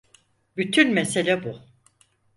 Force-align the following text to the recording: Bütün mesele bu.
Bütün 0.57 0.91
mesele 0.93 1.43
bu. 1.43 1.59